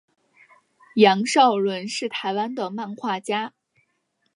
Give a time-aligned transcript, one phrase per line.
[0.95, 3.53] 杨邵伦是台湾的漫画家。